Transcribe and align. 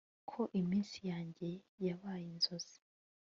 Ko 0.29 0.41
iminsi 0.59 0.99
yanjye 1.11 1.49
yabaye 1.85 2.25
inzozi 2.33 2.77